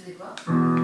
[0.00, 0.79] faisais quoi?